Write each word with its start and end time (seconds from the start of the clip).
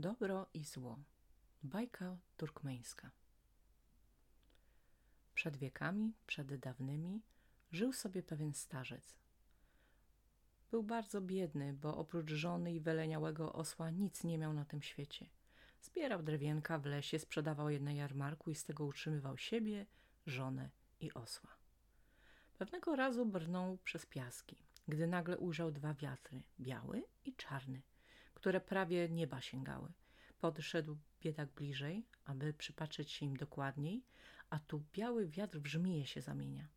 Dobro 0.00 0.46
i 0.54 0.64
zło. 0.64 0.98
Bajka 1.62 2.16
turkmeńska. 2.36 3.10
Przed 5.34 5.56
wiekami, 5.56 6.12
przed 6.26 6.56
dawnymi, 6.56 7.20
żył 7.72 7.92
sobie 7.92 8.22
pewien 8.22 8.54
starzec. 8.54 9.14
Był 10.70 10.82
bardzo 10.82 11.20
biedny, 11.20 11.72
bo 11.72 11.96
oprócz 11.96 12.30
żony 12.30 12.74
i 12.74 12.80
wyleniałego 12.80 13.52
osła 13.52 13.90
nic 13.90 14.24
nie 14.24 14.38
miał 14.38 14.52
na 14.52 14.64
tym 14.64 14.82
świecie. 14.82 15.26
Zbierał 15.82 16.22
drewienka 16.22 16.78
w 16.78 16.86
lesie, 16.86 17.18
sprzedawał 17.18 17.70
je 17.70 17.80
na 17.80 17.92
jarmarku 17.92 18.50
i 18.50 18.54
z 18.54 18.64
tego 18.64 18.84
utrzymywał 18.84 19.38
siebie, 19.38 19.86
żonę 20.26 20.70
i 21.00 21.14
osła. 21.14 21.50
Pewnego 22.58 22.96
razu 22.96 23.26
brnął 23.26 23.78
przez 23.84 24.06
piaski, 24.06 24.56
gdy 24.88 25.06
nagle 25.06 25.38
ujrzał 25.38 25.70
dwa 25.70 25.94
wiatry, 25.94 26.42
biały 26.60 27.04
i 27.24 27.34
czarny, 27.34 27.82
które 28.40 28.60
prawie 28.60 29.08
nieba 29.08 29.40
sięgały. 29.40 29.92
Podszedł 30.40 30.96
biedak 31.20 31.48
bliżej, 31.52 32.06
aby 32.24 32.52
przypatrzeć 32.52 33.10
się 33.10 33.26
im 33.26 33.36
dokładniej, 33.36 34.04
a 34.50 34.58
tu 34.58 34.82
biały 34.92 35.28
wiatr 35.28 35.58
w 35.58 35.66
żmiję 35.66 36.06
się 36.06 36.20
zamienia. 36.22 36.68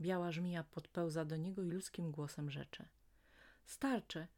Biała 0.00 0.32
żmija 0.32 0.64
podpełza 0.64 1.24
do 1.24 1.36
niego 1.36 1.62
i 1.62 1.70
ludzkim 1.70 2.10
głosem 2.10 2.50
rzecze. 2.50 2.88
Starcze, 3.64 4.28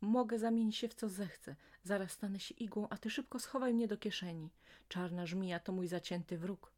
mogę 0.00 0.38
zamienić 0.38 0.76
się 0.76 0.88
w 0.88 0.94
co 0.94 1.08
zechcę. 1.08 1.56
Zaraz 1.82 2.12
stanę 2.12 2.40
się 2.40 2.54
igłą, 2.54 2.88
a 2.88 2.98
ty 2.98 3.10
szybko 3.10 3.38
schowaj 3.38 3.74
mnie 3.74 3.88
do 3.88 3.96
kieszeni. 3.96 4.50
Czarna 4.88 5.26
żmija 5.26 5.60
to 5.60 5.72
mój 5.72 5.88
zacięty 5.88 6.38
wróg. 6.38 6.72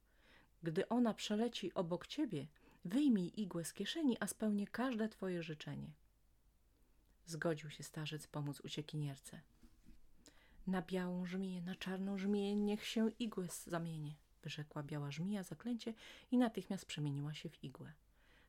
Gdy 0.63 0.89
ona 0.89 1.15
przeleci 1.15 1.75
obok 1.75 2.07
ciebie, 2.07 2.47
wyjmij 2.85 3.33
igłę 3.37 3.65
z 3.65 3.73
kieszeni, 3.73 4.17
a 4.21 4.27
spełnię 4.27 4.67
każde 4.67 5.09
twoje 5.09 5.43
życzenie. 5.43 5.91
Zgodził 7.27 7.71
się 7.71 7.83
starzec 7.83 8.27
pomóc 8.27 8.61
uciekinierce. 8.61 9.41
Na 10.67 10.83
białą 10.83 11.27
żmiję, 11.27 11.63
na 11.63 11.75
czarną 11.75 12.19
żmiję, 12.19 12.57
niech 12.57 12.87
się 12.87 13.11
igłę 13.19 13.47
zamienie, 13.67 14.15
wyrzekła 14.43 14.83
biała 14.83 15.11
żmija 15.11 15.43
zaklęcie 15.43 15.95
i 16.31 16.39
natychmiast 16.39 16.87
przemieniła 16.87 17.35
się 17.35 17.49
w 17.49 17.65
igłę. 17.65 17.93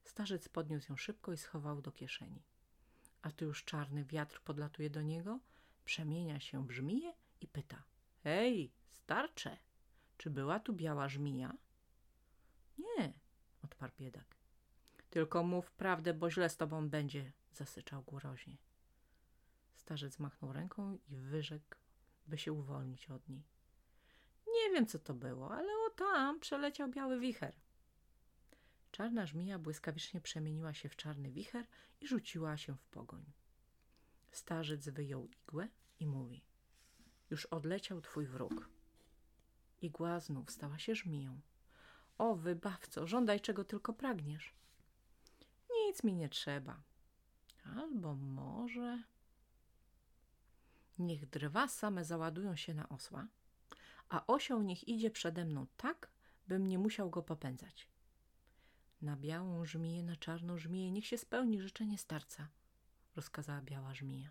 Starzec 0.04 0.50
podniósł 0.50 0.92
ją 0.92 0.98
szybko 0.98 1.34
i 1.34 1.38
schował 1.38 1.82
do 1.82 1.92
kieszeni. 1.92 2.42
A 3.22 3.32
tu 3.32 3.46
już 3.46 3.64
czarny 3.64 4.06
wiatr 4.06 4.42
podlatuje 4.42 4.90
do 4.90 5.02
niego, 5.02 5.40
przemienia 5.86 6.40
się 6.40 6.68
w 6.68 6.72
żmiję 6.72 7.14
i 7.42 7.48
pyta. 7.48 7.84
Hej, 8.24 8.72
starcze, 8.90 9.58
czy 10.18 10.30
była 10.30 10.60
tu 10.60 10.74
biała 10.74 11.10
żmija? 11.10 11.54
Nie, 12.78 13.14
odparł 13.64 13.94
biedak. 14.00 14.36
Tylko 15.10 15.44
mów 15.44 15.72
prawdę, 15.72 16.14
bo 16.14 16.32
źle 16.32 16.50
z 16.50 16.58
tobą 16.58 16.90
będzie, 16.90 17.32
zasyczał 17.54 18.04
groźnie. 18.04 18.58
Starzec 19.82 20.20
machnął 20.20 20.54
ręką 20.54 20.98
i 21.08 21.18
wyrzekł, 21.18 21.76
by 22.28 22.38
się 22.38 22.54
uwolnić 22.54 23.10
od 23.10 23.30
niej. 23.30 23.44
Nie 24.48 24.72
wiem, 24.74 24.88
co 24.88 25.00
to 25.00 25.14
było, 25.14 25.56
ale 25.56 25.74
o 25.88 25.90
tam 25.90 26.40
przeleciał 26.40 26.90
biały 26.90 27.20
wicher. 27.20 27.56
Czarna 28.92 29.26
żmija 29.26 29.60
błyskawicznie 29.60 30.22
przemieniła 30.22 30.74
się 30.74 30.90
w 30.90 30.96
czarny 30.96 31.32
wicher 31.32 31.68
i 32.02 32.08
rzuciła 32.08 32.58
się 32.58 32.76
w 32.76 32.86
pogoń. 32.86 33.26
Starzec 34.32 34.90
wyjął 34.90 35.28
igłę 35.28 35.68
i 36.00 36.08
mówi– 36.08 36.44
już 37.32 37.46
odleciał 37.46 38.02
twój 38.02 38.26
wróg. 38.26 38.70
Igła 39.82 40.20
znów 40.20 40.52
stała 40.52 40.80
się 40.80 40.96
żmiją. 40.96 41.42
O, 42.18 42.36
wybawco, 42.36 43.08
żądaj 43.08 43.42
czego 43.42 43.64
tylko 43.64 43.94
pragniesz. 43.94 44.54
Nic 45.88 46.04
mi 46.04 46.14
nie 46.14 46.30
trzeba. 46.30 46.82
Albo 47.76 48.16
może... 48.16 49.04
Niech 51.02 51.26
drwa 51.30 51.68
same 51.68 52.06
załadują 52.06 52.56
się 52.56 52.74
na 52.74 52.90
osła, 52.90 53.28
a 54.10 54.28
osioł 54.28 54.62
niech 54.62 54.88
idzie 54.88 55.12
przede 55.12 55.46
mną 55.46 55.68
tak, 55.78 56.12
bym 56.48 56.68
nie 56.68 56.80
musiał 56.80 57.10
go 57.10 57.22
popędzać. 57.24 57.88
Na 59.02 59.16
białą 59.16 59.66
żmiję, 59.66 60.04
na 60.04 60.16
czarną 60.16 60.58
żmiję, 60.58 60.92
niech 60.92 61.08
się 61.08 61.18
spełni 61.18 61.62
życzenie 61.62 61.98
starca, 61.98 62.48
rozkazała 63.16 63.62
biała 63.62 63.94
żmija. 63.94 64.30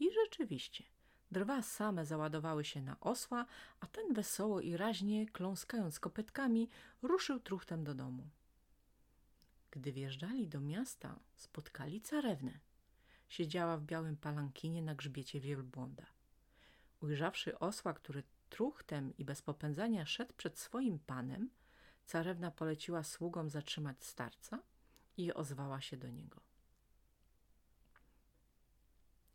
I 0.00 0.12
rzeczywiście, 0.12 0.84
drwa 1.30 1.62
same 1.62 2.06
załadowały 2.06 2.64
się 2.64 2.82
na 2.82 3.00
osła, 3.00 3.46
a 3.80 3.86
ten 3.86 4.14
wesoło 4.14 4.60
i 4.60 4.76
raźnie, 4.76 5.26
kląskając 5.26 6.00
kopytkami, 6.00 6.68
ruszył 7.02 7.40
truchtem 7.40 7.84
do 7.84 7.94
domu. 7.94 8.28
Gdy 9.70 9.92
wjeżdżali 9.92 10.48
do 10.48 10.60
miasta, 10.60 11.20
spotkali 11.36 12.00
carewnę. 12.00 12.67
Siedziała 13.28 13.76
w 13.76 13.84
białym 13.84 14.16
palankinie 14.16 14.82
na 14.82 14.94
grzbiecie 14.94 15.40
wielbłąda. 15.40 16.06
Ujrzawszy 17.00 17.58
osła, 17.58 17.94
który 17.94 18.22
truchtem 18.50 19.16
i 19.16 19.24
bez 19.24 19.42
popędzania 19.42 20.06
szedł 20.06 20.34
przed 20.36 20.58
swoim 20.58 20.98
panem, 20.98 21.50
carewna 22.06 22.50
poleciła 22.50 23.02
sługom 23.02 23.50
zatrzymać 23.50 24.04
starca 24.04 24.62
i 25.16 25.32
ozwała 25.32 25.80
się 25.80 25.96
do 25.96 26.08
niego. 26.08 26.40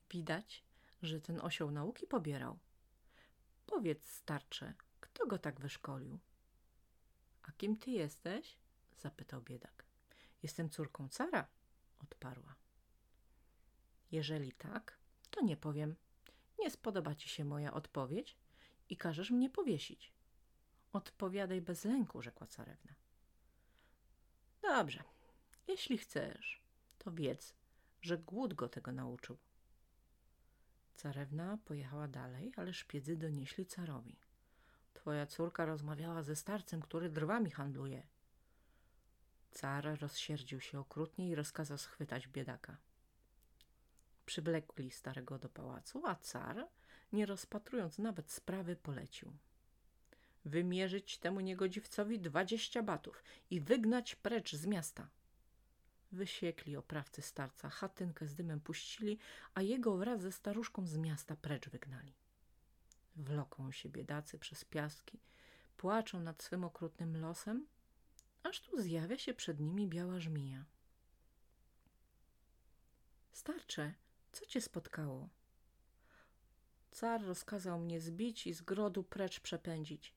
Widać, 0.10 0.64
że 1.02 1.22
ten 1.22 1.42
osioł 1.42 1.72
nauki 1.72 2.08
pobierał. 2.08 2.60
Powiedz, 3.66 4.10
starcze, 4.10 4.74
kto 5.00 5.28
go 5.28 5.38
tak 5.38 5.60
wyszkolił? 5.60 6.20
A 7.44 7.52
kim 7.52 7.78
ty 7.78 7.92
jesteś? 7.92 8.58
zapytał 8.98 9.42
biedak. 9.42 9.86
Jestem 10.44 10.70
córką 10.70 11.10
cara, 11.10 11.48
odparła. 12.00 12.56
Jeżeli 14.14 14.52
tak, 14.52 14.98
to 15.30 15.42
nie 15.42 15.58
powiem. 15.58 15.96
Nie 16.60 16.72
spodoba 16.72 17.16
ci 17.16 17.30
się 17.30 17.46
moja 17.46 17.74
odpowiedź 17.74 18.38
i 18.90 18.98
każesz 18.98 19.32
mnie 19.32 19.50
powiesić. 19.50 20.14
Odpowiadaj 20.92 21.62
bez 21.62 21.86
lęku, 21.86 22.22
rzekła 22.22 22.48
carewna. 22.48 22.94
Dobrze, 24.62 25.04
jeśli 25.68 25.98
chcesz, 25.98 26.62
to 26.98 27.12
wiedz, 27.12 27.56
że 28.02 28.18
głód 28.18 28.54
go 28.54 28.70
tego 28.70 28.92
nauczył. 28.92 29.38
Carewna 30.96 31.58
pojechała 31.66 32.08
dalej, 32.08 32.54
ale 32.56 32.74
szpiedzy 32.74 33.18
donieśli 33.18 33.66
carowi. 33.66 34.16
Twoja 34.94 35.26
córka 35.26 35.66
rozmawiała 35.66 36.24
ze 36.24 36.36
starcem, 36.36 36.82
który 36.82 37.10
drwami 37.10 37.52
handluje. 37.52 38.08
Car 39.52 40.00
rozsierdził 40.00 40.60
się 40.60 40.80
okrutnie 40.80 41.30
i 41.30 41.36
rozkazał 41.36 41.78
schwytać 41.78 42.28
biedaka. 42.28 42.78
Przywlekli 44.26 44.92
starego 44.92 45.40
do 45.40 45.50
pałacu, 45.50 46.08
a 46.08 46.16
car, 46.16 46.68
nie 47.14 47.26
rozpatrując 47.26 48.00
nawet 48.00 48.32
sprawy, 48.32 48.76
polecił. 48.76 49.34
Wymierzyć 50.46 51.18
temu 51.18 51.40
niegodziwcowi 51.40 52.20
dwadzieścia 52.20 52.84
batów 52.84 53.24
i 53.50 53.62
wygnać 53.62 54.16
precz 54.16 54.56
z 54.56 54.66
miasta. 54.66 55.10
Wysiekli 56.12 56.78
oprawcy 56.78 57.22
starca, 57.22 57.70
chatynkę 57.70 58.28
z 58.28 58.36
dymem 58.36 58.60
puścili, 58.60 59.20
a 59.54 59.62
jego 59.62 59.98
wraz 59.98 60.22
ze 60.22 60.32
staruszką 60.32 60.88
z 60.88 60.98
miasta 60.98 61.36
precz 61.36 61.70
wygnali. 61.70 62.14
Wloką 63.16 63.72
się 63.72 63.90
biedacy 63.90 64.40
przez 64.40 64.66
piaski, 64.66 65.20
płaczą 65.78 66.20
nad 66.20 66.44
swym 66.44 66.64
okrutnym 66.64 67.22
losem, 67.22 67.66
aż 68.44 68.62
tu 68.62 68.82
zjawia 68.82 69.18
się 69.18 69.34
przed 69.34 69.60
nimi 69.60 69.88
biała 69.88 70.20
żmija. 70.20 70.66
Starcze, 73.32 73.94
co 74.34 74.46
cię 74.46 74.62
spotkało? 74.62 75.30
Car 76.92 77.26
rozkazał 77.26 77.80
mnie 77.80 78.00
zbić 78.00 78.48
i 78.48 78.54
z 78.54 78.62
grodu 78.62 79.04
precz 79.04 79.40
przepędzić. 79.40 80.14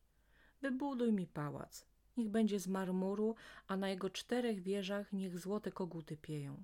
Wybuduj 0.63 1.13
mi 1.13 1.27
pałac. 1.27 1.87
Niech 2.17 2.29
będzie 2.29 2.61
z 2.61 2.69
marmuru, 2.69 3.35
a 3.67 3.77
na 3.77 3.89
jego 3.89 4.11
czterech 4.11 4.63
wieżach 4.63 5.13
niech 5.13 5.39
złote 5.39 5.73
koguty 5.73 6.17
pieją. 6.17 6.63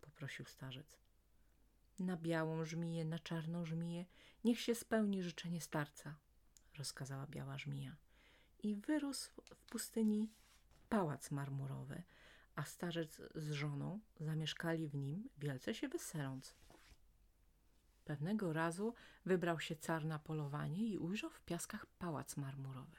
Poprosił 0.00 0.44
starzec. 0.44 0.98
Na 1.98 2.16
białą 2.16 2.64
żmiję, 2.64 3.04
na 3.04 3.18
czarną 3.18 3.64
żmiję, 3.64 4.04
niech 4.44 4.60
się 4.60 4.74
spełni 4.74 5.22
życzenie 5.22 5.60
starca, 5.60 6.14
rozkazała 6.78 7.26
biała 7.26 7.58
żmija. 7.58 7.96
I 8.62 8.74
wyrósł 8.74 9.30
w 9.54 9.64
pustyni 9.64 10.30
pałac 10.88 11.30
marmurowy, 11.30 12.02
a 12.56 12.64
starzec 12.64 13.20
z 13.34 13.50
żoną 13.50 14.00
zamieszkali 14.20 14.88
w 14.88 14.94
nim, 14.94 15.28
wielce 15.38 15.74
się 15.74 15.88
weseląc. 15.88 16.54
Pewnego 18.04 18.52
razu 18.52 18.94
wybrał 19.24 19.60
się 19.60 19.76
car 19.76 20.04
na 20.04 20.18
polowanie 20.18 20.86
i 20.86 20.98
ujrzał 20.98 21.30
w 21.30 21.40
piaskach 21.40 21.86
pałac 21.86 22.36
marmurowy. 22.36 22.96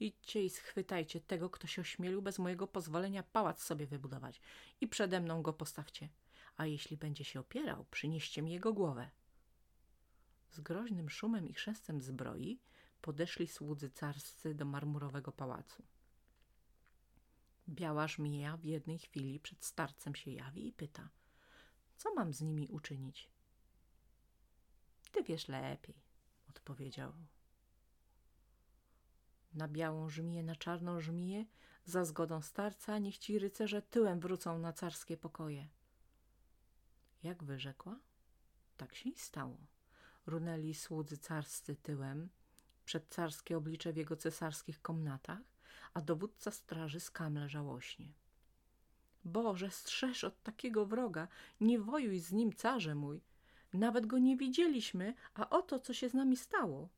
Idźcie 0.00 0.44
i 0.44 0.50
schwytajcie 0.50 1.20
tego, 1.20 1.50
kto 1.50 1.66
się 1.66 1.82
ośmielił 1.82 2.22
bez 2.22 2.38
mojego 2.38 2.66
pozwolenia 2.66 3.22
pałac 3.22 3.62
sobie 3.62 3.86
wybudować 3.86 4.40
i 4.80 4.88
przede 4.88 5.20
mną 5.20 5.42
go 5.42 5.52
postawcie, 5.52 6.08
a 6.56 6.66
jeśli 6.66 6.96
będzie 6.96 7.24
się 7.24 7.40
opierał, 7.40 7.84
przynieście 7.90 8.42
mi 8.42 8.52
jego 8.52 8.72
głowę. 8.72 9.10
Z 10.50 10.60
groźnym 10.60 11.10
szumem 11.10 11.48
i 11.48 11.54
chrzestem 11.54 12.02
zbroi 12.02 12.60
podeszli 13.00 13.48
słudzy 13.48 13.90
carscy 13.90 14.54
do 14.54 14.64
marmurowego 14.64 15.32
pałacu. 15.32 15.82
Biała 17.68 18.08
żmija 18.08 18.56
w 18.56 18.64
jednej 18.64 18.98
chwili 18.98 19.40
przed 19.40 19.64
starcem 19.64 20.14
się 20.14 20.30
jawi 20.30 20.68
i 20.68 20.72
pyta, 20.72 21.08
co 21.96 22.14
mam 22.14 22.32
z 22.32 22.40
nimi 22.40 22.68
uczynić? 22.68 23.30
Ty 25.12 25.22
wiesz 25.22 25.48
lepiej, 25.48 25.94
odpowiedział. 26.48 27.12
Na 29.54 29.68
białą 29.68 30.08
żmiję, 30.08 30.42
na 30.42 30.56
czarną 30.56 31.00
żmiję, 31.00 31.46
za 31.84 32.04
zgodą 32.04 32.42
starca, 32.42 32.98
niech 32.98 33.18
ci 33.18 33.38
rycerze 33.38 33.82
tyłem 33.82 34.20
wrócą 34.20 34.58
na 34.58 34.72
carskie 34.72 35.16
pokoje. 35.16 35.68
Jak 37.22 37.44
wyrzekła, 37.44 38.00
tak 38.76 38.94
się 38.94 39.10
i 39.10 39.18
stało. 39.18 39.66
Runęli 40.26 40.74
słudzy 40.74 41.18
carscy 41.18 41.76
tyłem, 41.76 42.28
przed 42.84 43.08
carskie 43.14 43.56
oblicze 43.56 43.92
w 43.92 43.96
jego 43.96 44.16
cesarskich 44.16 44.82
komnatach, 44.82 45.57
a 45.94 46.00
dowódca 46.00 46.50
straży 46.50 47.00
skamle 47.00 47.48
żałośnie. 47.48 48.12
Boże, 49.24 49.70
strzeż 49.70 50.24
od 50.24 50.42
takiego 50.42 50.86
wroga, 50.86 51.28
nie 51.60 51.78
wojuj 51.78 52.18
z 52.18 52.32
nim, 52.32 52.52
carze 52.52 52.94
mój. 52.94 53.20
Nawet 53.72 54.06
go 54.06 54.18
nie 54.18 54.36
widzieliśmy, 54.36 55.14
a 55.34 55.50
oto, 55.50 55.78
co 55.78 55.94
się 55.94 56.08
z 56.08 56.14
nami 56.14 56.36
stało. 56.36 56.88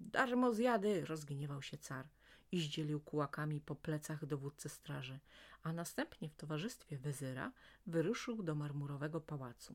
Darmo 0.00 0.52
zjady, 0.52 1.04
rozgniewał 1.04 1.62
się 1.62 1.78
car 1.78 2.08
i 2.52 2.60
zdzielił 2.60 3.00
kułakami 3.00 3.60
po 3.60 3.74
plecach 3.74 4.26
dowódcy 4.26 4.68
straży, 4.68 5.18
a 5.62 5.72
następnie 5.72 6.28
w 6.28 6.34
towarzystwie 6.34 6.98
wezyra 6.98 7.52
wyruszył 7.86 8.42
do 8.42 8.54
marmurowego 8.54 9.20
pałacu. 9.20 9.74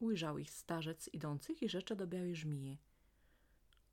Ujrzał 0.00 0.38
ich 0.38 0.50
starzec 0.50 1.08
idących 1.08 1.62
i 1.62 1.68
rzecze 1.68 1.96
do 1.96 2.06
białej 2.06 2.36
żmije. 2.36 2.76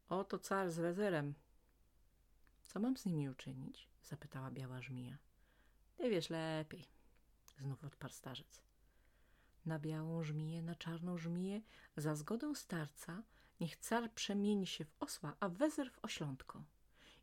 Oto 0.10 0.40
car 0.40 0.72
z 0.72 0.80
wezerem. 0.80 1.34
Co 2.78 2.82
mam 2.82 2.98
z 2.98 3.06
nimi 3.06 3.30
uczynić? 3.30 3.90
zapytała 4.04 4.52
biała 4.52 4.82
żmija. 4.82 5.18
Ty 5.96 6.10
wiesz 6.10 6.30
lepiej, 6.30 6.86
znów 7.60 7.84
odparł 7.84 8.14
starzec. 8.14 8.62
Na 9.66 9.80
białą 9.80 10.24
żmiję, 10.24 10.62
na 10.62 10.76
czarną 10.76 11.18
żmiję, 11.18 11.62
za 11.98 12.16
zgodą 12.16 12.56
starca, 12.56 13.24
niech 13.60 13.76
car 13.76 14.12
przemieni 14.12 14.68
się 14.68 14.86
w 14.86 14.96
osła, 15.00 15.36
a 15.40 15.50
wezer 15.50 15.92
w 15.92 16.06
oślątko. 16.06 16.64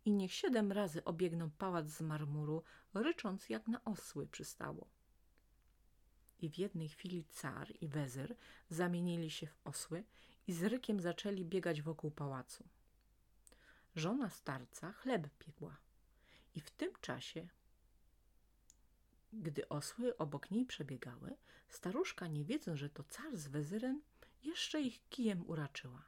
I 0.05 0.13
niech 0.13 0.33
siedem 0.33 0.73
razy 0.73 1.05
obiegną 1.05 1.51
pałac 1.51 1.89
z 1.89 2.01
marmuru, 2.01 2.63
rycząc 2.95 3.49
jak 3.49 3.69
na 3.69 3.85
osły 3.85 4.27
przystało. 4.27 4.87
I 6.41 6.51
w 6.51 6.59
jednej 6.59 6.89
chwili 6.89 7.25
car 7.25 7.73
i 7.81 7.89
wezer 7.89 8.37
zamienili 8.71 9.31
się 9.31 9.47
w 9.47 9.59
osły 9.65 10.05
i 10.47 10.53
z 10.53 10.63
rykiem 10.63 11.01
zaczęli 11.01 11.45
biegać 11.45 11.83
wokół 11.83 12.11
pałacu. 12.11 12.69
Żona 13.97 14.31
starca 14.31 14.93
chleb 14.93 15.29
piekła 15.39 15.77
i 16.55 16.61
w 16.61 16.71
tym 16.71 16.91
czasie, 17.01 17.49
gdy 19.33 19.69
osły 19.69 20.17
obok 20.17 20.51
niej 20.51 20.67
przebiegały, 20.67 21.37
staruszka, 21.69 22.27
nie 22.27 22.45
wiedząc, 22.45 22.79
że 22.79 22.91
to 22.91 23.05
car 23.05 23.37
z 23.37 23.49
wezyrem, 23.49 24.03
jeszcze 24.43 24.81
ich 24.81 25.09
kijem 25.09 25.47
uraczyła. 25.47 26.03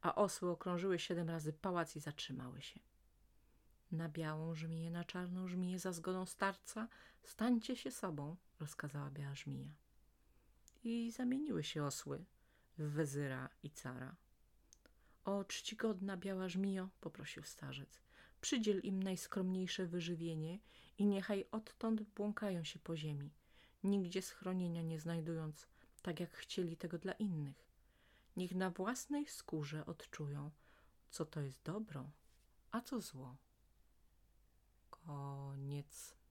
A 0.00 0.14
osły 0.14 0.50
okrążyły 0.50 0.98
siedem 0.98 1.30
razy 1.30 1.52
pałac 1.52 1.96
i 1.96 2.00
zatrzymały 2.00 2.62
się. 2.62 2.80
Na 3.92 4.08
białą 4.08 4.54
żmiję, 4.54 4.90
na 4.90 5.04
czarną 5.04 5.48
żmiję, 5.48 5.78
za 5.78 5.92
zgodą 5.92 6.26
starca, 6.26 6.88
stańcie 7.22 7.76
się 7.76 7.90
sobą, 7.90 8.36
rozkazała 8.60 9.10
biała 9.10 9.34
żmija. 9.34 9.74
I 10.84 11.10
zamieniły 11.10 11.64
się 11.64 11.84
osły 11.84 12.24
w 12.78 12.82
wezyra 12.82 13.48
i 13.62 13.70
cara. 13.70 14.16
O, 15.24 15.44
czcigodna 15.44 16.16
biała 16.16 16.48
żmijo, 16.48 16.88
poprosił 17.00 17.42
starzec, 17.42 18.00
przydziel 18.40 18.80
im 18.80 19.02
najskromniejsze 19.02 19.86
wyżywienie 19.86 20.58
i 20.98 21.06
niechaj 21.06 21.46
odtąd 21.52 22.02
błąkają 22.02 22.64
się 22.64 22.78
po 22.78 22.96
ziemi, 22.96 23.30
nigdzie 23.84 24.22
schronienia 24.22 24.82
nie 24.82 25.00
znajdując, 25.00 25.68
tak 26.02 26.20
jak 26.20 26.36
chcieli 26.36 26.76
tego 26.76 26.98
dla 26.98 27.12
innych. 27.12 27.68
Niech 28.36 28.54
na 28.54 28.70
własnej 28.70 29.26
skórze 29.26 29.86
odczują, 29.86 30.50
co 31.10 31.24
to 31.24 31.40
jest 31.40 31.62
dobro, 31.62 32.10
a 32.70 32.80
co 32.80 33.00
zło. 33.00 33.36
Koniec. 34.90 36.21